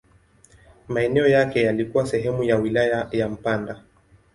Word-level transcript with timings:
Maeneo 0.87 1.27
yake 1.27 1.61
yalikuwa 1.63 2.05
sehemu 2.07 2.43
ya 2.43 2.55
wilaya 2.55 3.07
ya 3.11 3.29
Mpanda. 3.29 3.81